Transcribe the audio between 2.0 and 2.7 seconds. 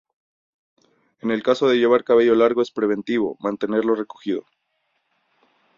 cabello largo